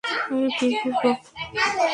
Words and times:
এর 0.35 0.49
কী 0.57 0.67
করবো? 0.79 1.09